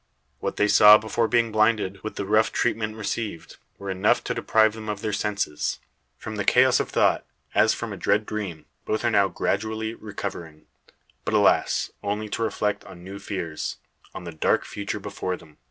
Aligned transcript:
What 0.39 0.55
they 0.57 0.67
saw 0.67 0.97
before 0.97 1.27
being 1.27 1.51
blinded, 1.51 2.03
with 2.03 2.15
the 2.15 2.25
rough 2.25 2.51
treatment 2.51 2.95
received, 2.95 3.57
were 3.77 3.91
enough 3.91 4.23
to 4.23 4.33
deprive 4.33 4.73
them 4.73 4.89
of 4.89 5.01
their 5.01 5.13
senses. 5.13 5.77
From 6.17 6.37
the 6.37 6.43
chaos 6.43 6.79
of 6.79 6.89
thought, 6.89 7.23
as 7.53 7.75
from 7.75 7.93
a 7.93 7.97
dread 7.97 8.25
dream, 8.25 8.65
both 8.83 9.05
are 9.05 9.11
now 9.11 9.27
gradually 9.27 9.93
recovering. 9.93 10.65
But, 11.23 11.35
alas! 11.35 11.91
only 12.01 12.29
to 12.29 12.41
reflect 12.41 12.83
on 12.85 13.03
new 13.03 13.19
fears 13.19 13.77
on 14.15 14.23
the 14.23 14.31
dark 14.31 14.65
future 14.65 14.99
before 14.99 15.37
them. 15.37 15.59